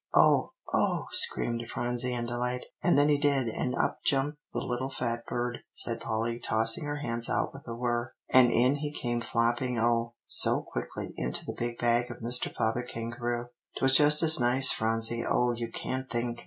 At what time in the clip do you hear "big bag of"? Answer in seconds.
11.55-12.17